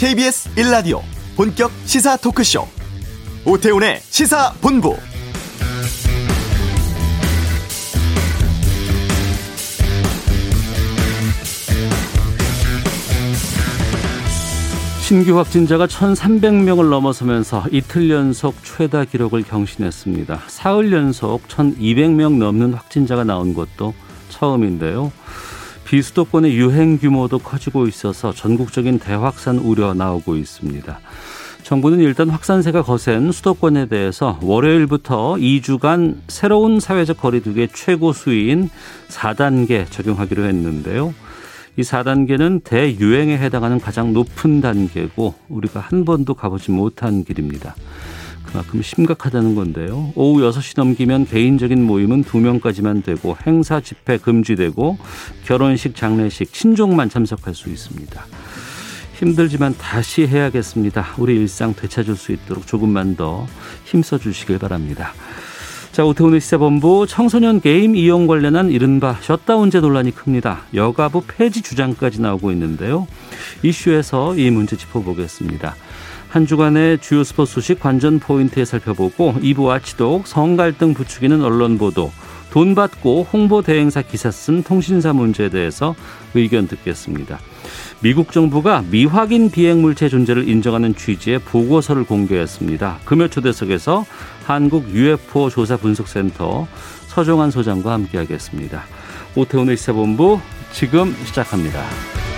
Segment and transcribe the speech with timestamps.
[0.00, 1.02] KBS 1라디오
[1.36, 2.66] 본격 시사 토크쇼
[3.44, 4.96] 오태훈의 시사본부
[15.02, 20.44] 신규 확진자가 1,300명을 넘어서면서 이틀 연속 최다 기록을 경신했습니다.
[20.46, 23.92] 사흘 연속 1,200명 넘는 확진자가 나온 것도
[24.30, 25.12] 처음인데요.
[25.90, 31.00] 비수도권의 유행 규모도 커지고 있어서 전국적인 대확산 우려 나오고 있습니다.
[31.64, 38.70] 정부는 일단 확산세가 거센 수도권에 대해서 월요일부터 2주간 새로운 사회적 거리두기 최고 수위인
[39.08, 41.12] 4단계 적용하기로 했는데요.
[41.76, 47.74] 이 4단계는 대유행에 해당하는 가장 높은 단계고 우리가 한 번도 가보지 못한 길입니다.
[48.50, 50.12] 그만큼 심각하다는 건데요.
[50.14, 54.98] 오후 6시 넘기면 개인적인 모임은 2명까지만 되고 행사 집회 금지되고
[55.44, 58.26] 결혼식 장례식 친족만 참석할 수 있습니다.
[59.14, 61.14] 힘들지만 다시 해야겠습니다.
[61.18, 63.46] 우리 일상 되찾을 수 있도록 조금만 더
[63.84, 65.12] 힘써 주시길 바랍니다.
[65.92, 70.62] 자, 오태훈의 시사본부 청소년 게임 이용 관련한 이른바 셧다운제 논란이 큽니다.
[70.72, 73.06] 여가부 폐지 주장까지 나오고 있는데요.
[73.62, 75.74] 이슈에서 이 문제 짚어보겠습니다.
[76.30, 82.12] 한 주간의 주요 스포츠 소식 관전 포인트에 살펴보고 2부 watchdog 성갈등 부추기는 언론 보도
[82.52, 85.96] 돈 받고 홍보 대행사 기사 쓴 통신사 문제에 대해서
[86.34, 87.40] 의견 듣겠습니다.
[88.00, 93.00] 미국 정부가 미확인 비행 물체 존재를 인정하는 취지의 보고서를 공개했습니다.
[93.04, 94.06] 금요 초대석에서
[94.44, 96.68] 한국 UFO 조사 분석센터
[97.08, 98.84] 서종환 소장과 함께하겠습니다.
[99.34, 100.40] 오태훈의 시사본부
[100.72, 102.29] 지금 시작합니다.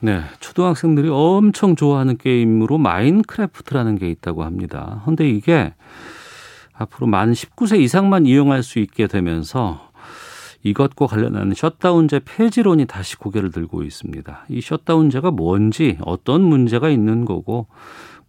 [0.00, 5.02] 네, 초등학생들이 엄청 좋아하는 게임으로 마인크래프트라는 게 있다고 합니다.
[5.04, 5.74] 근데 이게
[6.72, 9.90] 앞으로 만 19세 이상만 이용할 수 있게 되면서
[10.62, 14.46] 이것과 관련한 셧다운제 폐지론이 다시 고개를 들고 있습니다.
[14.48, 17.66] 이 셧다운제가 뭔지 어떤 문제가 있는 거고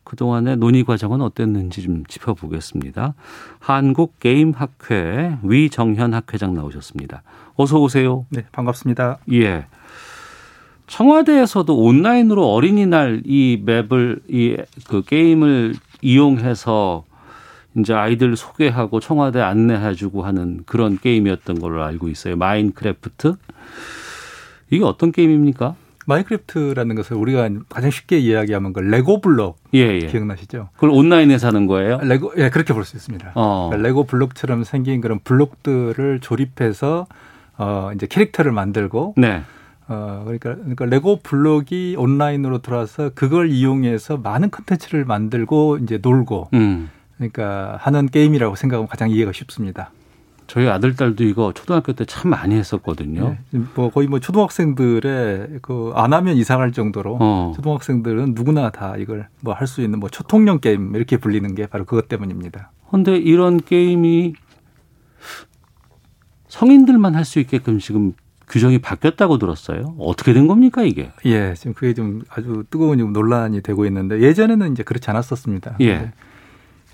[0.04, 3.14] 그동안의 논의 과정은 어땠는지 좀 짚어보겠습니다.
[3.60, 7.22] 한국게임학회 위정현 학회장 나오셨습니다.
[7.56, 8.26] 어서 오세요.
[8.30, 9.20] 네, 반갑습니다.
[9.34, 9.68] 예.
[10.90, 14.58] 청와대에서도 온라인으로 어린이날 이 맵을 이
[14.88, 17.06] 그 게임을 이용해서
[17.78, 22.36] 이제 아이들 소개하고 청와대 안내해주고 하는 그런 게임이었던 걸로 알고 있어요.
[22.36, 23.36] 마인크래프트.
[24.72, 25.76] 이게 어떤 게임입니까?
[26.08, 30.08] 마인크래프트라는 것을 우리가 가장 쉽게 이야기하면 그 레고 블록 예, 예.
[30.08, 30.70] 기억나시죠?
[30.74, 32.00] 그걸 온라인에서 하는 거예요?
[32.02, 33.34] 레고 예 그렇게 볼 수 있습니다.
[33.36, 33.68] 어.
[33.70, 37.06] 그러니까 레고 블록처럼 생긴 그런 블록들을 조립해서
[37.60, 39.44] 어 이제 캐릭터를 만들고 네.
[39.90, 46.90] 어, 그러니까, 그러니까 레고 블록이 온라인으로 들어와서 그걸 이용해서 많은 컨텐츠를 만들고 이제 놀고, 음.
[47.18, 49.92] 그러니까 하는 게임이라고 생각하면 가장 이해가 쉽습니다.
[50.48, 53.38] 저희 아들 딸도 이거 초등학교 때 참 많이 했었거든요.
[53.52, 53.62] 네.
[53.76, 57.54] 뭐 거의 뭐 초등학생들의 그 안 하면 이상할 정도로 어.
[57.56, 61.86] 초등학생들은 누구나 다 이걸 뭐 할 수 있는 뭐 초통령 게임 이렇게 불리는 게 바로
[61.86, 62.72] 그것 때문입니다.
[62.88, 64.34] 그런데 이런 게임이
[66.48, 68.14] 성인들만 할 수 있게끔 지금
[68.50, 69.96] 규정이 바뀌었다고 들었어요.
[70.00, 71.12] 어떻게 된 겁니까 이게?
[71.26, 75.78] 예, 지금 그게 좀 아주 뜨거운 논란이 되고 있는데 예전에는 이제 그렇지 않았었습니다.
[75.82, 76.12] 예.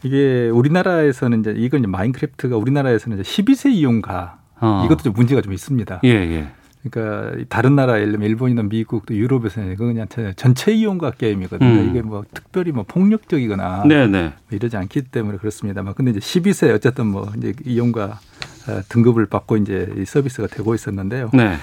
[0.03, 4.83] 이게 우리나라에서는 이제 이건 이제 마인크래프트가 우리나라에서는 이제 12세 이용가 어.
[4.85, 6.01] 이것도 좀 문제가 좀 있습니다.
[6.03, 6.47] 예, 예.
[6.89, 11.69] 그러니까 다른 나라 예를 들면 일본이나 미국 또 유럽에서는 그냥 전체 이용가 게임이거든요.
[11.69, 11.89] 음.
[11.89, 14.07] 이게 뭐 특별히 뭐 폭력적이거나 네네.
[14.07, 14.23] 네.
[14.23, 18.19] 뭐 이러지 않기 때문에 그렇습니다만 근데 이제 12세 어쨌든 뭐 이제 이용가
[18.67, 21.29] 어, 등급을 받고 이제 이 서비스가 되고 있었는데요.
[21.33, 21.55] 네.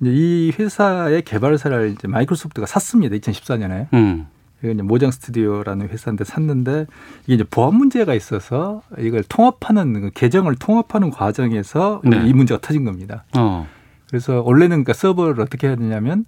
[0.00, 3.16] 이제 이 회사의 개발사를 이제 마이크로소프트가 샀습니다.
[3.16, 3.92] 2014년에.
[3.94, 4.26] 음.
[4.62, 6.86] 이게 이제 모장 스튜디오라는 회사인데 샀는데
[7.24, 12.26] 이게 이제 보안 문제가 있어서 이걸 통합하는 그 계정을 통합하는 과정에서 네.
[12.26, 13.24] 이 문제가 터진 겁니다.
[13.36, 13.66] 어.
[14.10, 16.24] 그래서 원래는 그러니까 서버를 어떻게 해야 되냐면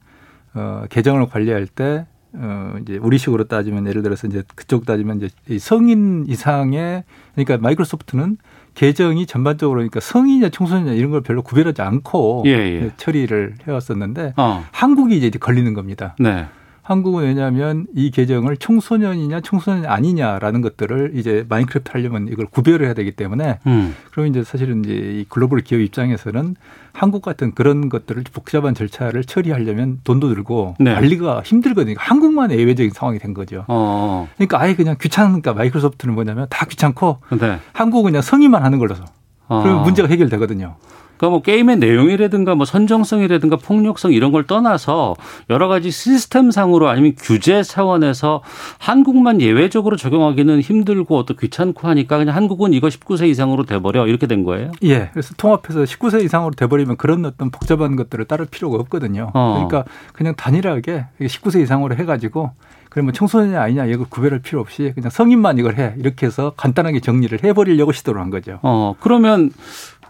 [0.55, 6.25] 어 계정을 관리할 때 어, 이제 우리식으로 따지면 예를 들어서 이제 그쪽 따지면 이제 성인
[6.27, 8.39] 이상의 그러니까 마이크로소프트는
[8.75, 12.91] 계정이 전반적으로 그러니까 성인이냐 청소년이냐 이런 걸 별로 구별하지 않고 예, 예.
[12.97, 14.65] 처리를 해왔었는데 어.
[14.73, 16.17] 한국이 이제 걸리는 겁니다.
[16.19, 16.47] 네.
[16.83, 23.13] 한국은 왜냐하면 이 계정을 청소년이냐 청소년이 아니냐라는 것들을 이제 마인크래프트 하려면 이걸 구별을 해야 되기
[23.13, 23.95] 때문에 음.
[24.11, 26.57] 그럼 이제 사실은 이제 이 글로벌 기업 입장에서는
[26.93, 30.95] 한국 같은 그런 것들을 복잡한 절차를 처리하려면 돈도 들고 네.
[30.95, 31.95] 관리가 힘들거든요.
[31.99, 33.65] 한국만 예외적인 상황이 된 거죠.
[33.69, 34.29] 어.
[34.35, 37.59] 그러니까 아예 그냥 귀찮으니까 마이크로소프트는 뭐냐면 다 귀찮고 네.
[37.73, 39.05] 한국은 그냥 성의만 하는 걸로서
[39.47, 39.63] 어.
[39.63, 40.77] 그러면 문제가 해결되거든요.
[41.23, 45.15] 그러니까 뭐 게임의 내용이라든가 뭐 선정성이라든가 폭력성 이런 걸 떠나서
[45.51, 48.43] 여러 가지 시스템상으로 아니면 규제 차원에서
[48.79, 54.43] 한국만 예외적으로 적용하기는 힘들고 또 귀찮고 하니까 그냥 한국은 이거 19세 이상으로 돼버려 이렇게 된
[54.43, 54.73] 거예요?
[54.83, 55.11] 예.
[55.13, 59.31] 그래서 통합해서 19세 이상으로 돼버리면 그런 어떤 복잡한 것들을 따를 필요가 없거든요.
[59.33, 59.65] 어.
[59.69, 62.51] 그러니까 그냥 단일하게 19세 이상으로 해가지고
[62.93, 67.43] 그러면 청소년이 아니냐 이걸 구별할 필요 없이 그냥 성인만 이걸 해 이렇게 해서 간단하게 정리를
[67.43, 68.59] 해버리려고 시도를 한 거죠.
[68.61, 69.51] 어 그러면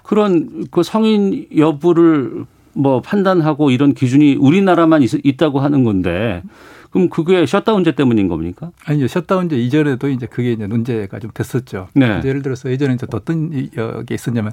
[0.03, 2.45] 그런 그 성인 여부를
[2.75, 6.43] 뭐 판단하고 이런 기준이 우리나라만 있, 다고 하는 건데
[6.91, 8.71] 그럼 그게 셧다운제 때문인 겁니까?
[8.85, 9.09] 아니요.
[9.09, 11.89] 셧다운제 이전에도 이제 그게 이제 문제가 좀 됐었죠.
[11.95, 12.21] 네.
[12.25, 14.53] 예를 들어서 예전에 이제 어떤 게 있었냐면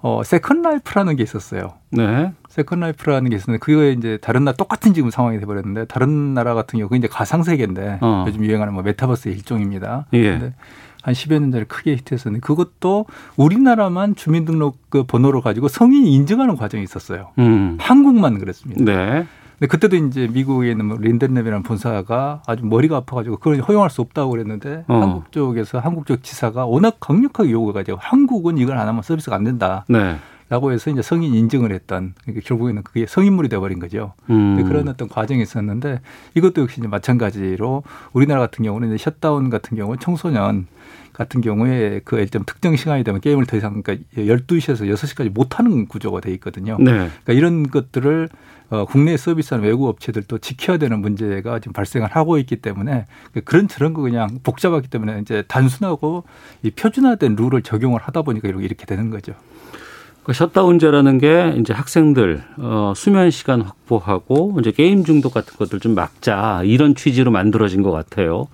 [0.00, 1.74] 어, Second Life라는 게 있었어요.
[1.90, 2.32] 네.
[2.48, 6.54] Second Life라는 게 있었는데 그거에 이제 다른 나라 똑같은 지금 상황이 돼 버렸는데 다른 나라
[6.54, 8.24] 같은 경우 그 이제 가상 세계인데 어.
[8.26, 10.06] 요즘 유행하는 뭐 메타버스의 일종입니다.
[10.12, 10.38] 예.
[10.38, 10.54] 근데
[11.02, 13.06] 한 10여 년 전에 크게 히트했었는데 그것도
[13.36, 17.30] 우리나라만 주민등록 그 번호를 가지고 성인이 인증하는 과정이 있었어요.
[17.38, 17.76] 음.
[17.80, 18.82] 한국만 그랬습니다.
[18.84, 19.26] 네.
[19.58, 24.30] 근데 그때도 이제 미국에 있는 뭐 린덴랩이라는 본사가 아주 머리가 아파가지고 그걸 허용할 수 없다고
[24.30, 24.94] 그랬는데 어.
[24.94, 29.84] 한국 쪽에서 한국 쪽 지사가 워낙 강력하게 요구해가지고 한국은 이걸 안 하면 서비스가 안 된다.
[29.88, 30.16] 네.
[30.52, 34.12] 라고 해서 이제 성인 인증을 했던 그러니까 결국에는 그게 성인물이 돼버린 거죠.
[34.28, 34.62] 음.
[34.68, 36.02] 그런 어떤 과정이 있었는데
[36.34, 40.66] 이것도 역시 이제 마찬가지로 우리나라 같은 경우는 이제 셧다운 같은 경우 청소년
[41.14, 45.86] 같은 경우에 그 일정 특정 시간이 되면 게임을 더 이상 그러니까 12시에서 6시까지 못 하는
[45.86, 46.76] 구조가 돼 있거든요.
[46.78, 46.90] 네.
[46.92, 48.28] 그러니까 이런 것들을
[48.68, 53.06] 어, 국내 서비스하는 외국 업체들도 지켜야 되는 문제가 지금 발생을 하고 있기 때문에
[53.46, 56.24] 그런 저런 거 그냥 복잡하기 때문에 이제 단순하고
[56.62, 59.32] 이 표준화된 룰을 적용을 하다 보니까 이렇게 되는 거죠.
[60.24, 65.94] 그 셧다운제라는 게 이제 학생들 어 수면 시간 확보하고 이제 게임 중독 같은 것들 좀
[65.96, 68.46] 막자 이런 취지로 만들어진 것 같아요.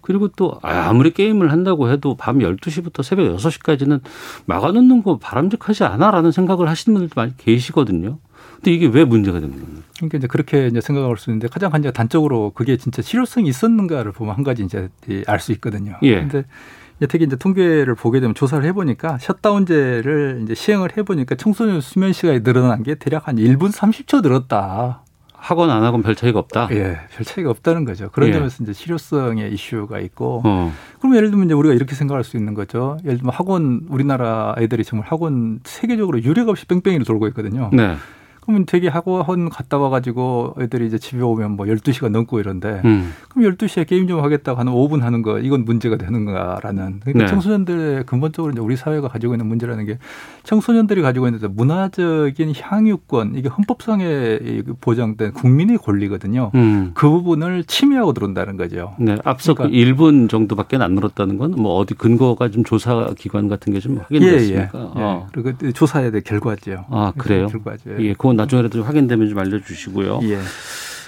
[0.00, 4.00] 그리고 또 아무리 게임을 한다고 해도 밤 12시부터 새벽 6시까지는
[4.46, 8.18] 막아 놓는 거 바람직하지 않아라는 생각을 하시는 분들도 많이 계시거든요.
[8.56, 9.82] 근데 이게 왜 문제가 되는 겁니까?
[9.96, 14.34] 그러니까 이제 그렇게 이제 생각할 수 있는데 가장 한제 단적으로 그게 진짜 실효성이 있었는가를 보면
[14.34, 14.88] 한 가지 이제
[15.26, 15.96] 알 수 있거든요.
[16.02, 16.16] 예.
[16.16, 16.44] 근데
[17.06, 22.82] 특히 이제 통계를 보게 되면 조사를 해보니까 셧다운제를 이제 시행을 해보니까 청소년 수면 시간이 늘어난
[22.82, 25.02] 게 대략 한 1분 30초 늘었다.
[25.42, 26.68] 학원 안 하고는 별 차이가 없다.
[26.70, 28.10] 예, 별 차이가 없다는 거죠.
[28.12, 28.32] 그런 예.
[28.32, 30.72] 점에서 이제 실효성의 이슈가 있고, 어.
[31.00, 32.96] 그럼 예를 들면 이제 우리가 이렇게 생각할 수 있는 거죠.
[33.04, 37.70] 예를 들면 학원 우리나라 애들이 정말 학원 세계적으로 유례가 없이 뺑뺑이를 돌고 있거든요.
[37.72, 37.96] 네.
[38.42, 43.12] 그러면 되게 학원 갔다 와가지고 애들이 이제 집에 오면 뭐 12시가 넘고 이런데 음.
[43.28, 47.26] 그럼 12시에 게임 좀 하겠다고 하는 5분 하는 거 이건 문제가 되는가라는 그러니까 네.
[47.30, 49.98] 청소년들의 근본적으로 이제 우리 사회가 가지고 있는 문제라는 게
[50.42, 54.38] 청소년들이 가지고 있는 문화적인 향유권 이게 헌법상에
[54.80, 56.50] 보장된 국민의 권리거든요.
[56.56, 56.90] 음.
[56.94, 58.94] 그 부분을 침해하고 들어온다는 거죠.
[58.98, 59.16] 네.
[59.24, 59.76] 앞서 그러니까.
[59.78, 63.98] 그 1분 정도밖에 안 늘었다는 건 뭐 어디 근거가 좀 조사 기관 같은 게 좀
[63.98, 64.70] 확인됐습니까?
[64.74, 65.02] 예, 예.
[65.02, 65.26] 어.
[65.26, 65.30] 예.
[65.32, 66.84] 그리고 조사에 대해 결과죠.
[66.88, 67.46] 아 그래요?
[67.48, 67.90] 결과죠.
[67.98, 68.14] 예.
[68.14, 70.20] 그건 나중에라도 확인되면 좀 알려주시고요.
[70.24, 70.38] 예.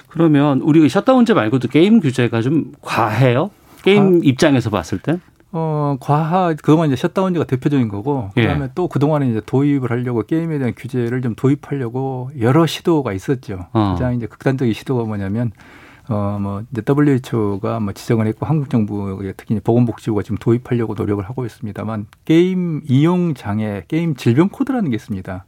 [0.08, 3.50] 그러면 우리 셧다운제 말고도 게임 규제가 좀 과해요?
[3.82, 4.20] 게임 아.
[4.22, 5.18] 입장에서 봤을 때?
[5.50, 8.68] 어, 과하, 그동안 이제 셧다운제가 대표적인 거고, 그 다음에 예.
[8.74, 13.66] 또 그동안에 이제 도입을 하려고 게임에 대한 규제를 좀 도입하려고 여러 시도가 있었죠.
[13.72, 13.92] 어.
[13.92, 15.52] 가장 이제 극단적인 시도가 뭐냐면,
[16.08, 21.46] 어, 뭐, 이제 WHO가 뭐 지정을 했고, 한국 정부, 특히 보건복지부가 지금 도입하려고 노력을 하고
[21.46, 25.44] 있습니다만, 게임 이용 장애, 게임 질병 코드라는 게 있습니다.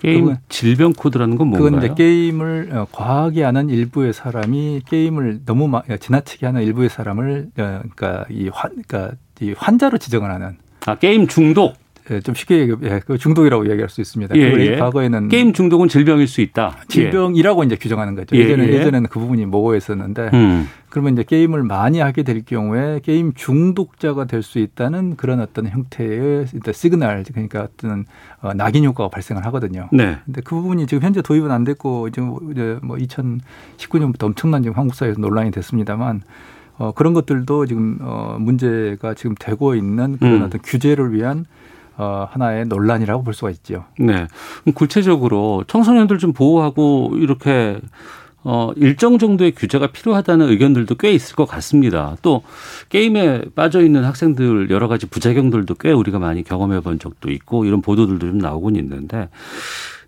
[0.00, 1.70] 게임 질병 코드라는 건 뭔가요?
[1.70, 5.70] 그건 이제 게임을 어, 과하게 하는 일부의 사람이 게임을 너무
[6.00, 10.56] 지나치게 하는 일부의 사람을 어, 그러니까 이 환, 그러니까 이 환자로 지정을 하는.
[10.86, 11.76] 아 게임 중독.
[12.10, 14.34] 예, 좀 쉽게 얘기, 예, 그 중독이라고 이야기할 수 있습니다.
[14.36, 14.76] 예, 예.
[14.76, 16.76] 과거에는 게임 중독은 질병일 수 있다.
[16.88, 18.36] 질병이라고 이제 규정하는 거죠.
[18.36, 18.72] 예, 예전에 예.
[18.74, 20.68] 예전에는 그 부분이 모호했었는데 음.
[20.88, 26.46] 그러면 이제 게임을 많이 하게 될 경우에 게임 중독자가 될 수 있다는 그런 어떤 형태의
[26.52, 28.04] 일단 시그널 그러니까 어떤
[28.40, 29.88] 어, 낙인 효과가 발생을 하거든요.
[29.92, 30.18] 네.
[30.24, 34.94] 근데 그 부분이 지금 현재 도입은 안 됐고 지금 이제 뭐 2019년부터 엄청난 지금 한국
[34.94, 36.22] 사회에서 논란이 됐습니다만
[36.78, 40.42] 어, 그런 것들도 지금 어, 문제가 지금 되고 있는 그런 음.
[40.42, 41.44] 어떤 규제를 위한
[41.96, 43.84] 어, 하나의 논란이라고 볼 수가 있죠.
[43.98, 44.26] 네.
[44.74, 47.80] 구체적으로 청소년들 좀 보호하고 이렇게
[48.42, 52.16] 어, 일정 정도의 규제가 필요하다는 의견들도 꽤 있을 것 같습니다.
[52.22, 52.42] 또
[52.88, 57.82] 게임에 빠져 있는 학생들 여러 가지 부작용들도 꽤 우리가 많이 경험해 본 적도 있고 이런
[57.82, 59.28] 보도들도 좀 나오곤 있는데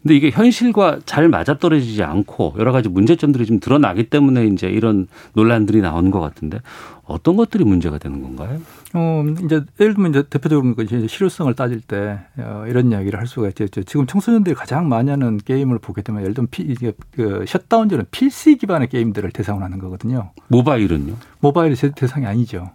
[0.03, 5.81] 근데 이게 현실과 잘 맞아떨어지지 않고 여러 가지 문제점들이 좀 드러나기 때문에 이제 이런 논란들이
[5.81, 6.59] 나오는 것 같은데
[7.05, 8.61] 어떤 것들이 문제가 되는 건가요?
[8.95, 13.49] 어, 이제 예를 들면 이제 대표적으로 이제 실효성을 따질 때 어, 이런 이야기를 할 수가
[13.49, 13.67] 있죠.
[13.69, 18.57] 지금 청소년들이 가장 많이 하는 게임을 보게 되면 예를 들면 피, 이게 그 셧다운제는 PC
[18.59, 20.33] 기반의 게임들을 대상으로 하는 거거든요.
[20.49, 21.15] 모바일은요?
[21.41, 22.71] 모바일이 대상이 아니죠.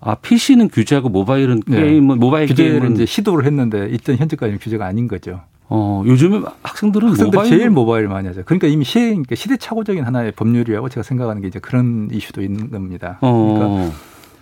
[0.00, 1.82] 아 PC는 규제하고 모바일은 네.
[1.82, 5.40] 게임은 모바일 규제를 게임은 이제 시도를 했는데 일단 현재까지는 규제가 아닌 거죠.
[5.68, 8.42] 어, 요즘에 학생들은 학생들 모바일 제일 모바일 많이 하죠.
[8.44, 13.18] 그러니까 이미 시, 그러니까 시대착오적인 하나의 법률이라고 제가 생각하는 게 이제 그런 이슈도 있는 겁니다.
[13.20, 13.54] 어.
[13.54, 13.96] 그러니까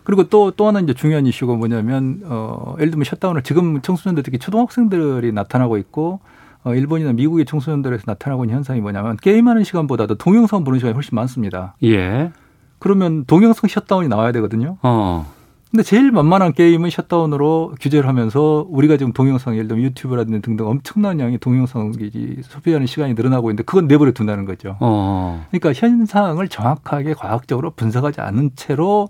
[0.05, 4.39] 그리고 또, 또 하나 이제 중요한 이슈가 뭐냐면, 어, 예를 들면 셧다운을 지금 청소년들 특히
[4.39, 6.21] 초등학생들이 나타나고 있고,
[6.63, 11.75] 어, 일본이나 미국의 청소년들에서 나타나고 있는 현상이 뭐냐면, 게임하는 시간보다도 동영상 보는 시간이 훨씬 많습니다.
[11.83, 12.33] 예.
[12.79, 14.77] 그러면 동영상 셧다운이 나와야 되거든요.
[14.83, 15.27] 어.
[15.75, 21.19] 근데 제일 만만한 게임은 셧다운으로 규제를 하면서 우리가 지금 동영상 예를 들면 유튜브라든지 등등 엄청난
[21.19, 24.77] 양의 동영상이 소비하는 시간이 늘어나고 있는데 그건 내버려 둔다는 거죠.
[24.79, 25.45] 어.
[25.51, 29.09] 그러니까 현상을 정확하게 과학적으로 분석하지 않은 채로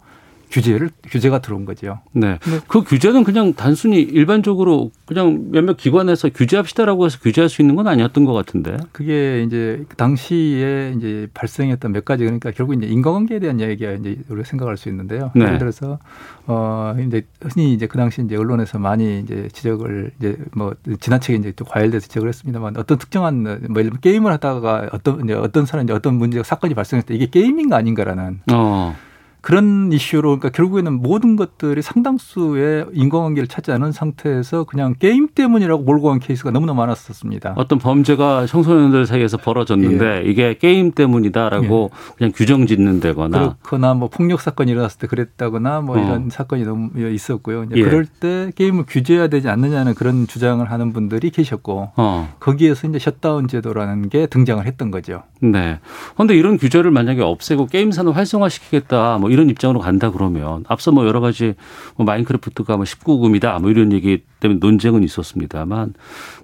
[0.51, 2.01] 규제를 규제가 들어온 거죠.
[2.13, 2.39] 네.
[2.69, 8.25] 그 규제는 그냥 단순히 일반적으로 그냥 몇몇 기관에서 규제합시다라고 해서 규제할 수 있는 건 아니었던
[8.25, 8.77] 것 같은데.
[8.93, 14.47] 그게 이제 당시에 이제 발생했던 몇 가지 그러니까 결국 이제 인과관계에 대한 이야기가 이제 우리가
[14.47, 15.31] 생각할 수 있는데요.
[15.35, 15.45] 네.
[15.45, 15.99] 예를 들어서
[16.47, 21.53] 어 이제 흔히 이제 그 당시 이제 언론에서 많이 이제 지적을 이제 뭐 지나치게 이제
[21.57, 25.91] 또 과열돼서 지적을 했습니다만 어떤 특정한 뭐 예를 들면 게임을 하다가 어떤 이제 어떤 사람이
[25.93, 28.97] 어떤 문제가 사건이 발생했을 때 이게 게임인가 아닌가라는 어.
[29.45, 36.09] 그런 이슈로 그러니까 결국에는 모든 것들이 상당수의 인과관계를 찾지 않은 상태에서 그냥 게임 때문이라고 몰고
[36.09, 37.53] 간 케이스가 너무나 많았었습니다.
[37.59, 40.31] 어떤 범죄가 청소년들 사이에서 벌어졌는데 예.
[40.31, 42.15] 이게 게임 때문이다라고 예.
[42.17, 46.03] 그냥 규정 짓는다거나 그렇거나 뭐 폭력 사건이 일어났을 때 그랬다거나 뭐 어.
[46.03, 47.67] 이런 사건이 너무 있었고요.
[47.77, 47.83] 예.
[47.83, 52.35] 그럴 때 게임을 규제해야 되지 않느냐는 그런 주장을 하는 분들이 계셨고 어.
[52.41, 55.23] 거기에서 이제 셧다운 제도라는 게 등장을 했던 거죠.
[55.43, 55.81] 네.
[56.15, 61.07] 그런데 이런 규제를 만약에 없애고 게임 산업 활성화시키겠다 뭐 이런 입장으로 간다 그러면 앞서 뭐
[61.07, 61.55] 여러 가지
[61.97, 65.95] 뭐 마인크래프트가 뭐 19금이다 뭐 이런 얘기 때문에 논쟁은 있었습니다만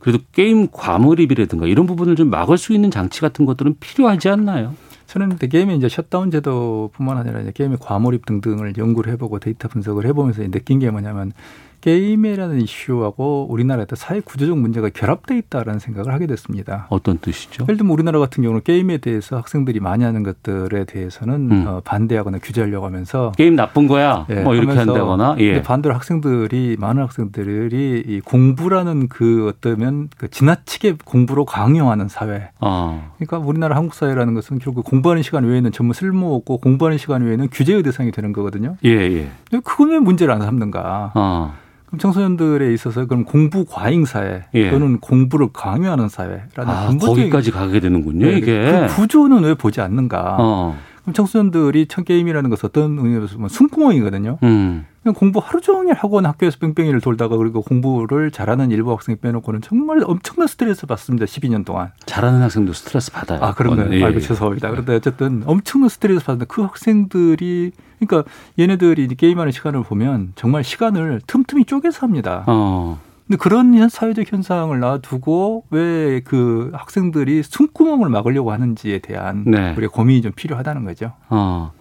[0.00, 4.74] 그래도 게임 과몰입이라든가 이런 부분을 좀 막을 수 있는 장치 같은 것들은 필요하지 않나요?
[5.06, 10.42] 저는 게임의 이제 셧다운 제도뿐만 아니라 이제 게임의 과몰입 등등을 연구를 해보고 데이터 분석을 해보면서
[10.50, 11.32] 느낀 게 뭐냐면
[11.80, 16.86] 게임이라는 이슈하고 우리나라의 사회 구조적 문제가 결합돼 있다라는 생각을 하게 됐습니다.
[16.90, 17.64] 어떤 뜻이죠?
[17.64, 21.64] 예를 들면 우리나라 같은 경우는 게임에 대해서 학생들이 많이 하는 것들에 대해서는 음.
[21.66, 24.26] 어, 반대하거나 규제하려고 하면서 게임 나쁜 거야.
[24.30, 25.36] 예, 뭐 이렇게 한다거나.
[25.38, 25.62] 예.
[25.62, 32.50] 반대로 학생들이 많은 학생들이 이 공부라는 그 어떠면 그 지나치게 공부로 강요하는 사회.
[32.60, 33.10] 어.
[33.16, 37.48] 그러니까 우리나라 한국 사회라는 것은 결국 공부하는 시간 외에는 전부 쓸모 없고 공부하는 시간 외에는
[37.50, 38.76] 규제의 대상이 되는 거거든요.
[38.84, 39.28] 예, 예.
[39.64, 41.12] 그건 왜 문제를 안 삼는가?
[41.14, 41.54] 어.
[41.90, 44.70] 그럼 청소년들에 있어서 그럼 공부 과잉 사회 예.
[44.70, 48.26] 또는 공부를 강요하는 사회라는 아, 거기까지 가게 되는군요.
[48.26, 50.36] 네, 이게 그 구조는 왜 보지 않는가?
[50.38, 50.78] 어.
[51.02, 54.38] 그럼 청소년들이 첫 게임이라는 것은 어떤 의미에서 보면 숨구멍이거든요.
[54.44, 54.86] 음.
[55.02, 60.02] 그냥 공부 하루 종일 학원 학교에서 뺑뺑이를 돌다가 그리고 공부를 잘하는 일부 학생 빼놓고는 정말
[60.04, 61.24] 엄청난 스트레스 받습니다.
[61.24, 61.90] 12년 동안.
[62.04, 63.42] 잘하는 학생도 스트레스 받아요.
[63.42, 63.92] 아 그런가요?
[63.94, 64.04] 예.
[64.04, 64.70] 아이고 죄송합니다.
[64.70, 71.66] 그런데 어쨌든 엄청난 스트레스 받는데 그 학생들이 그러니까 얘네들이 게임하는 시간을 보면 정말 시간을 틈틈이
[71.66, 72.44] 쪼개서 합니다.
[72.46, 72.98] 어.
[73.26, 79.74] 근데 그런 사회적 현상을 놔두고 왜 그 학생들이 숨구멍을 막으려고 하는지에 대한 네.
[79.76, 81.12] 우리가 고민이 좀 필요하다는 거죠.
[81.28, 81.72] 어.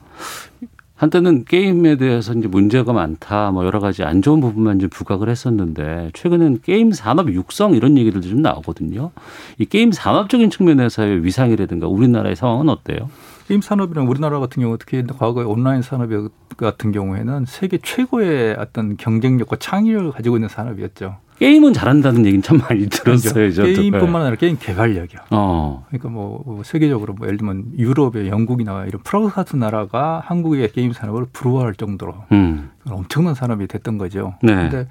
[0.95, 6.11] 한때는 게임에 대해서 이제 문제가 많다, 뭐 여러 가지 안 좋은 부분만 좀 부각을 했었는데
[6.13, 9.11] 최근엔 게임 산업 육성 이런 얘기들도 좀 나오거든요.
[9.57, 13.09] 이 게임 산업적인 측면에서의 위상이라든가 우리나라의 상황은 어때요?
[13.49, 16.11] 게임 산업이랑 우리나라 같은 경우 특히 과거에 온라인 산업
[16.55, 21.17] 같은 경우에는 세계 최고의 어떤 경쟁력과 창의력을 가지고 있는 산업이었죠.
[21.39, 23.51] 게임은 잘한다는 얘기는 참 많이 들었어요.
[23.51, 23.73] 저도.
[23.73, 25.21] 게임뿐만 아니라 게임 개발력이요.
[25.31, 25.83] 어.
[25.87, 30.93] 그러니까 뭐, 뭐 세계적으로 뭐 예를 들면 유럽의 영국이나 이런 프랑스 같은 나라가 한국의 게임
[30.93, 32.69] 산업을 부러워할 정도로 음.
[32.87, 34.35] 엄청난 산업이 됐던 거죠.
[34.43, 34.53] 네.
[34.53, 34.87] 근데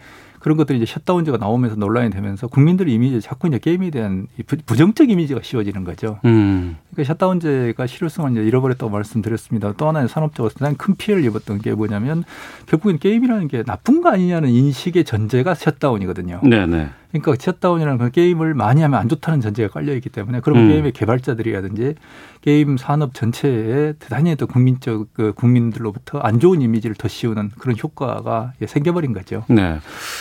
[0.48, 4.28] 그런 것들이 이제 셧다운제가 나오면서 논란이 되면서 국민들의 이미지 자꾸 이제 게임에 대한
[4.64, 6.20] 부정적 이미지가 씌워지는 거죠.
[6.24, 6.78] 음.
[6.90, 9.74] 그러니까 셧다운제가 실효성을 이제 잃어버렸다고 말씀드렸습니다.
[9.76, 12.24] 또 하나의 산업적으로 가장 큰 피해를 입었던 게 뭐냐면
[12.64, 16.40] 결국엔 게임이라는 게 나쁜 거 아니냐는 인식의 전제가 셧다운이거든요.
[16.42, 16.88] 네네.
[17.10, 20.68] 그러니까 셧다운이라는 건 게임을 많이 하면 안 좋다는 전제가 깔려 있기 때문에 그럼 음.
[20.68, 21.94] 게임의 개발자들이라든지
[22.42, 28.52] 게임 산업 전체에 대단히 또 국민적 그 국민들로부터 안 좋은 이미지를 더 씌우는 그런 효과가
[28.66, 29.44] 생겨버린 거죠.
[29.48, 29.78] 네.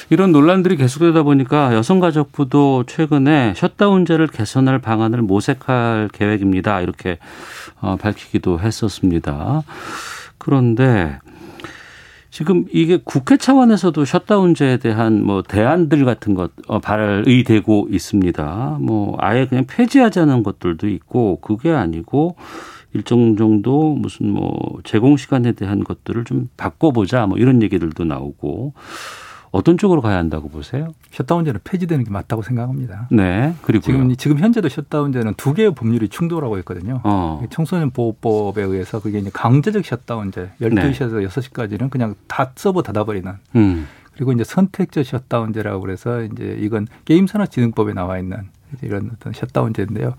[0.10, 6.82] 이런 논란들이 계속되다 보니까 여성가족부도 최근에 셧다운제를 개선할 방안을 모색할 계획입니다.
[6.82, 7.20] 이렇게
[7.82, 9.62] 어, 밝히기도 했었습니다.
[10.38, 11.20] 그런데
[12.38, 18.77] 지금 이게 국회 차원에서도 셧다운제에 대한 뭐 대안들 같은 것 어, 발의 되고 있습니다.
[18.79, 22.36] 뭐 아예 그냥 폐지하자는 것들도 있고 그게 아니고
[22.94, 28.74] 일정 정도 무슨 뭐 제공 시간에 대한 것들을 좀 바꿔보자 뭐 이런 얘기들도 나오고
[29.51, 30.89] 어떤 쪽으로 가야 한다고 보세요?
[31.12, 33.08] 셧다운제는 폐지되는 게 맞다고 생각합니다.
[33.12, 33.54] 네.
[33.62, 37.01] 그리고 지금 지금 현재도 셧다운제는 두 개의 법률이 충돌하고 있거든요.
[37.04, 37.42] 어.
[37.50, 41.27] 청소년 보호법에 의해서 그게 이제 강제적 셧다운제 12시에서 네.
[41.27, 43.32] 6시까지는 그냥 다 서버 닫아버리는.
[43.56, 43.88] 음.
[44.13, 48.50] 그리고 이제 선택적 셧다운제라고 그래서 이제 이건 게임 산업진흥법에 나와 있는
[48.82, 50.16] 이런 어떤 셧다운제인데요.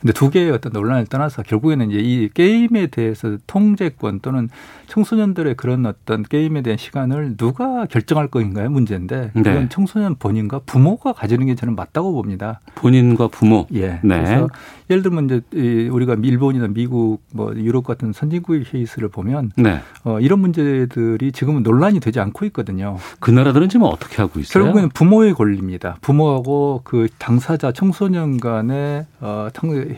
[0.00, 4.48] 근데 두 개의 어떤 논란을 떠나서 결국에는 이제 이 게임에 대해서 통제권 또는
[4.88, 9.42] 청소년들의 그런 어떤 게임에 대한 시간을 누가 결정할 거인가요 문제인데 네.
[9.42, 12.60] 그건 청소년 본인과 부모가 가지는 게 저는 맞다고 봅니다.
[12.76, 13.66] 본인과 부모.
[13.74, 14.00] 예.
[14.02, 14.22] 네.
[14.22, 14.48] 그래서
[14.88, 19.80] 예를 들면 이제 우리가 일본이나 미국 뭐 유럽 같은 선진국의 케이스를 보면 네.
[20.04, 22.96] 어, 이런 문제들이 지금은 논란이 되지 않고 있거든요.
[23.18, 24.62] 그 나라들은 지금 어떻게 하고 있어요?
[24.62, 25.96] 결국에는 부모의 권리입니다.
[26.00, 29.48] 부모하고 그 당사자 청소년 간의 어,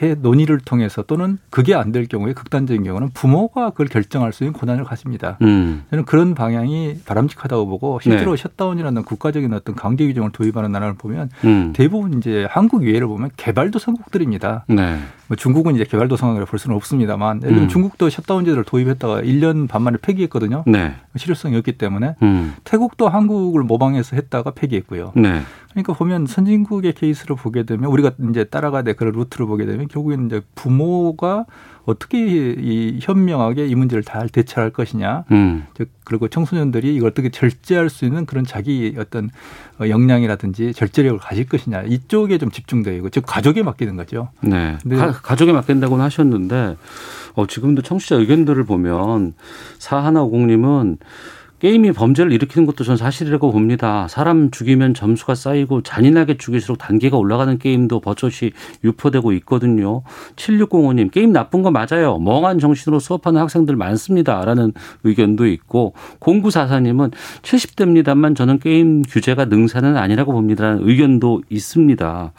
[0.02, 4.52] 해 논의를 통해서 또는 그게 안 될 경우에 극단적인 경우는 부모가 그걸 결정할 수 있는
[4.52, 5.38] 권한을 가집니다.
[5.40, 5.84] 음.
[5.90, 8.42] 저는 그런 방향이 바람직하다고 보고 실제로 네.
[8.42, 11.72] 셧다운이라는 국가적인 어떤 강제 규정을 도입하는 나라를 보면 음.
[11.74, 14.64] 대부분 이제 한국 이외를 보면 개발도상국들입니다.
[14.68, 14.98] 네.
[15.28, 17.68] 뭐 중국은 이제 개발도상국이라 볼 수는 없습니다만 예를 음.
[17.68, 20.64] 중국도 셧다운제도를 도입했다가 1년 반 만에 폐기했거든요.
[20.66, 20.94] 네.
[21.16, 22.54] 실효성이 없기 때문에 음.
[22.64, 25.12] 태국도 한국을 모방해서 했다가 폐기했고요.
[25.74, 25.82] 네.
[25.82, 30.26] 그러니까 보면 선진국의 케이스를 보게 되면 우리가 이제 따라가야 될 그런 루트를 보게 되면 결국에는
[30.26, 31.46] 이제 부모가
[31.84, 35.24] 어떻게 이 현명하게 이 문제를 잘 대처할 것이냐.
[35.30, 35.66] 음.
[36.04, 39.30] 그리고 청소년들이 이걸 어떻게 절제할 수 있는 그런 자기 어떤
[39.80, 41.82] 어, 역량이라든지 절제력을 가질 것이냐.
[41.82, 44.28] 이쪽에 좀 집중되어 있고 즉 가족에 맡기는 거죠.
[44.42, 44.76] 네.
[45.22, 46.76] 가, 족에 맡긴다고는 하셨는데
[47.34, 49.32] 어, 지금도 청취자 의견들을 보면
[49.78, 50.98] 사하나 오공님은
[51.60, 54.06] 게임이 범죄를 일으키는 것도 전 사실이라고 봅니다.
[54.08, 58.52] 사람 죽이면 점수가 쌓이고 잔인하게 죽일수록 단계가 올라가는 게임도 버젓이
[58.84, 60.02] 유포되고 있거든요.
[60.36, 62.18] 7605님, 게임 나쁜 거 맞아요.
[62.18, 64.44] 멍한 정신으로 수업하는 학생들 많습니다.
[64.44, 64.72] 라는
[65.04, 67.12] 의견도 있고, 0944님은
[67.42, 72.32] 70대입니다만 저는 게임 규제가 능사는 아니라고 봅니다라는 의견도 있습니다.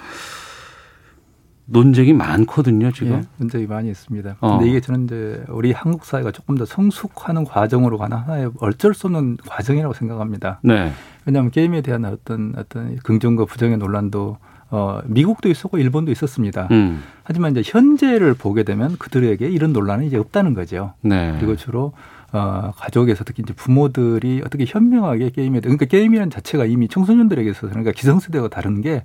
[1.71, 3.17] 논쟁이 많거든요, 지금.
[3.17, 4.38] 예, 논쟁이 많이 있습니다.
[4.39, 4.57] 어.
[4.57, 9.07] 근데 이게 저는 이제 우리 한국 사회가 조금 더 성숙하는 과정으로 가는 하나의 어쩔 수
[9.07, 10.59] 없는 과정이라고 생각합니다.
[10.63, 10.91] 네.
[11.25, 14.38] 왜냐하면 게임에 대한 어떤 어떤 긍정과 부정의 논란도
[14.71, 16.67] 어, 미국도 있었고 일본도 있었습니다.
[16.71, 17.01] 음.
[17.23, 20.93] 하지만 이제 현재를 보게 되면 그들에게 이런 논란은 이제 없다는 거죠.
[21.01, 21.35] 네.
[21.39, 21.93] 그리고 주로
[22.31, 27.91] 어, 가족에서 특히 이제 부모들이 어떻게 현명하게 게임에 그러니까 게임이라는 자체가 이미 청소년들에게 있어서 그러니까
[27.91, 29.03] 기성세대와 다른 게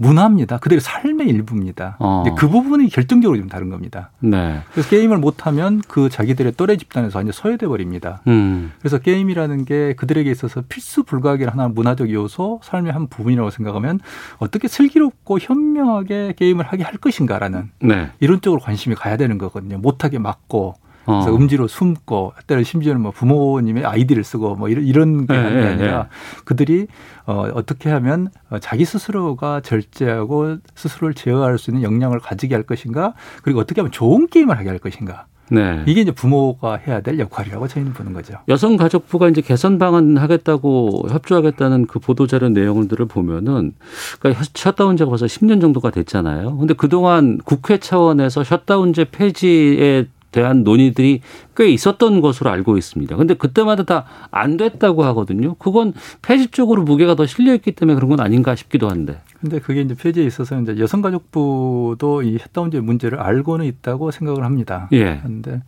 [0.00, 0.56] 문화입니다.
[0.58, 1.96] 그대로 삶의 일부입니다.
[1.98, 2.24] 어.
[2.38, 4.10] 그 부분이 결정적으로 좀 다른 겁니다.
[4.20, 4.62] 네.
[4.72, 8.22] 그래서 게임을 못하면 그 자기들의 또래 집단에서 완전 소외돼 버립니다.
[8.26, 8.72] 음.
[8.78, 14.00] 그래서 게임이라는 게 그들에게 있어서 필수 불가결 하나 문화적 요소, 삶의 한 부분이라고 생각하면
[14.38, 18.10] 어떻게 슬기롭고 현명하게 게임을 하게 할 것인가라는 네.
[18.20, 19.76] 이런 쪽으로 관심이 가야 되는 거거든요.
[19.76, 20.76] 못하게 막고
[21.10, 21.36] 그래서 어.
[21.36, 26.08] 음지로 숨고 때는 심지어는 뭐 부모님의 아이디를 쓰고 뭐 이런 이런 게 네, 아니라 네,
[26.44, 26.86] 그들이
[27.26, 33.14] 어 어떻게 하면 어, 자기 스스로가 절제하고 스스로를 제어할 수 있는 역량을 가지게 할 것인가
[33.42, 35.82] 그리고 어떻게 하면 좋은 게임을 하게 할 것인가 네.
[35.86, 38.34] 이게 이제 부모가 해야 될 역할이라고 저희는 보는 거죠.
[38.48, 43.72] 여성가족부가 이제 개선 방안 하겠다고 협조하겠다는 그 보도자료 내용들을 보면은
[44.20, 46.56] 그러니까 셧다운제가 벌써 10년 정도가 됐잖아요.
[46.56, 51.20] 근데 그동안 국회 차원에서 셧다운제 폐지에 대한 논의들이
[51.56, 53.16] 꽤 있었던 것으로 알고 있습니다.
[53.16, 55.54] 근데 그때마다 다 안 됐다고 하거든요.
[55.54, 59.20] 그건 폐지 쪽으로 무게가 더 실려 있기 때문에 그런 건 아닌가 싶기도 한데.
[59.40, 64.88] 근데 그게 이제 폐지에 있어서 이제 여성가족부도 이 셧다운제 문제를 알고는 있다고 생각을 합니다.
[64.92, 65.18] 예.
[65.18, 65.62] 그런데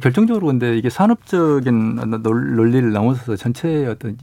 [0.00, 4.16] 결정적으로 근데 이게 산업적인 논리를 넘어서서 전체의 어떤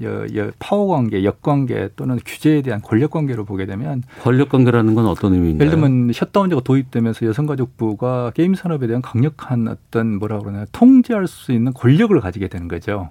[0.60, 5.34] 파워 관계, 역 관계 또는 규제에 대한 권력 관계로 보게 되면 권력 관계라는 건 어떤
[5.34, 5.67] 의미인가요?
[5.67, 11.73] 예를 들면 셧다운제가 도입되면서 여성가족부가 게임 산업에 대한 강력한 어떤 뭐라 그러나 통제할 수 있는
[11.73, 13.10] 권력을 가지게 되는 거죠.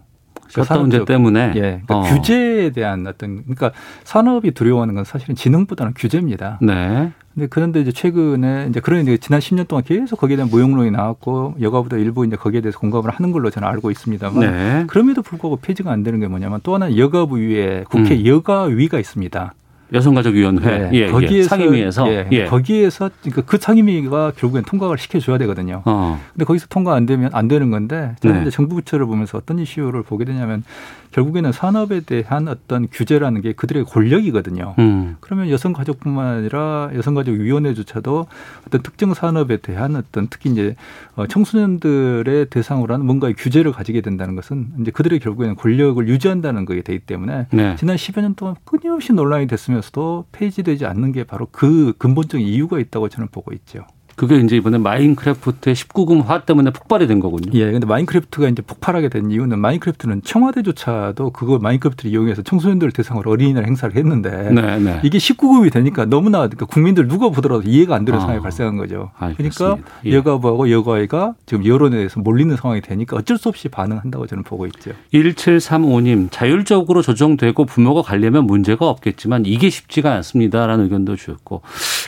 [0.52, 2.02] 셧다운제 그 때문에 예, 그러니까 어.
[2.02, 3.72] 규제에 대한 어떤 그러니까
[4.04, 6.58] 산업이 두려워하는 건 사실은 진흥보다는 규제입니다.
[6.60, 7.12] 네.
[7.34, 11.54] 근데 그런데 이제 최근에 이제 그런 이제 지난 10년 동안 계속 거기에 대한 무용론이 나왔고
[11.60, 14.84] 여가부도 일부 이제 거기에 대해서 공감을 하는 걸로 저는 알고 있습니다만 네.
[14.86, 18.26] 그럼에도 불구하고 폐지가 안 되는 게 뭐냐면 또 하나 여가부 위에 국회 음.
[18.26, 19.54] 여가위가 있습니다.
[19.92, 20.90] 여성가족위원회 네.
[20.92, 21.10] 예, 예.
[21.10, 21.42] 거기에서 예.
[21.42, 22.28] 상임위에서 예.
[22.32, 22.44] 예.
[22.46, 25.82] 거기에서 그러니까 그 상임위가 결국엔 통과를 시켜줘야 되거든요.
[25.84, 26.20] 어.
[26.32, 28.42] 근데 거기서 통과 안 되면 안 되는 건데 저는 네.
[28.42, 30.64] 이제 정부 부처를 보면서 어떤 이슈를 보게 되냐면
[31.12, 34.74] 결국에는 산업에 대한 어떤 규제라는 게 그들의 권력이거든요.
[34.78, 35.16] 음.
[35.20, 38.26] 그러면 여성가족뿐만 아니라 여성가족위원회조차도
[38.66, 40.74] 어떤 특정 산업에 대한 어떤 특히 이제
[41.14, 46.82] 어, 청소년들의 대상으로 하는 뭔가의 규제를 가지게 된다는 것은 이제 그들의 결국에는 권력을 유지한다는 것이
[46.82, 47.76] 되기 때문에 네.
[47.76, 52.78] 지난 10여 년 동안 끊임없이 논란이 됐으면서 도 폐지되지 않는 게 바로 그 근본적인 이유가
[52.78, 53.86] 있다고 저는 보고 있죠.
[54.22, 57.50] 그게 이제 이번에 마인크래프트의 19금화 때문에 폭발이 된 거군요.
[57.54, 57.72] 예.
[57.72, 63.96] 근데 마인크래프트가 이제 폭발하게 된 이유는 마인크래프트는 청와대조차도 그거 마인크래프트를 이용해서 청소년들 대상으로 어린이날 행사를
[63.96, 65.00] 했는데 네, 네.
[65.02, 69.10] 이게 19금이 되니까 너무나 그러니까 국민들 누가 보더라도 이해가 안 되는 아, 상황이 발생한 거죠.
[69.18, 69.58] 알겠습니다.
[69.58, 70.12] 그러니까 예.
[70.12, 74.92] 여가부하고 여가위가 지금 여론에 대해서 몰리는 상황이 되니까 어쩔 수 없이 반응한다고 저는 보고 있죠.
[75.12, 81.62] 1735님 자율적으로 조정되고 부모가 가려면 문제가 없겠지만 이게 쉽지가 않습니다라는 의견도 주셨고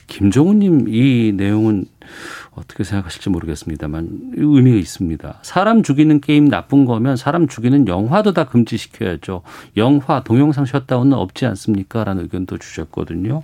[0.06, 1.86] 김종훈님 이 내용은
[2.52, 5.40] 어떻게 생각하실지 모르겠습니다만 의미가 있습니다.
[5.42, 9.42] 사람 죽이는 게임 나쁜 거면 사람 죽이는 영화도 다 금지시켜야죠.
[9.76, 12.04] 영화 동영상 셧다운은 없지 않습니까?
[12.04, 13.42] 라는 의견도 주셨거든요.